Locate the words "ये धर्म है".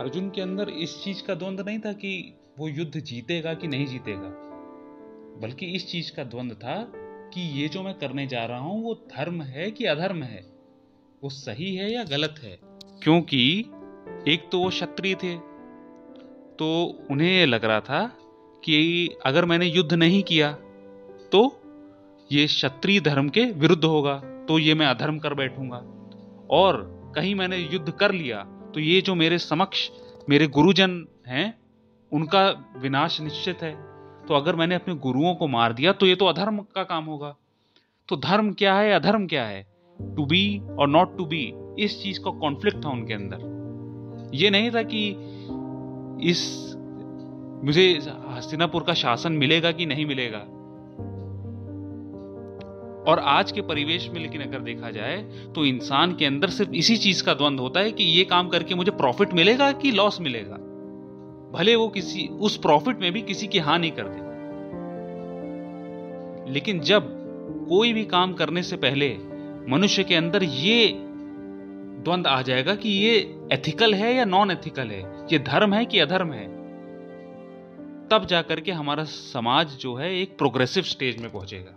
75.32-75.84